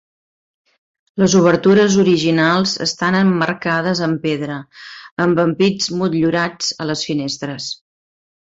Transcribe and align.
Les 1.23 1.33
obertures 1.39 1.97
originals 2.03 2.73
estan 2.87 3.17
emmarcades 3.19 4.01
amb 4.07 4.25
pedra, 4.25 4.57
amb 5.27 5.45
ampits 5.47 5.93
motllurats 6.01 6.75
a 6.87 6.93
les 6.93 7.09
finestres. 7.11 7.71